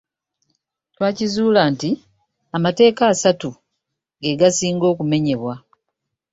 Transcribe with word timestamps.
Twakizuula 0.93 1.61
nti 1.73 1.89
amateeka 2.55 3.03
asatu 3.13 3.49
ge 4.21 4.31
gasinga 4.39 4.85
okumenyebwa. 4.93 5.53